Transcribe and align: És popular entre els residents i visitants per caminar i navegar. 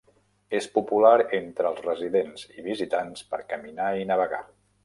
És 0.59 0.67
popular 0.77 1.11
entre 1.41 1.71
els 1.73 1.83
residents 1.89 2.49
i 2.57 2.67
visitants 2.71 3.29
per 3.35 3.45
caminar 3.55 3.95
i 4.03 4.13
navegar. 4.15 4.45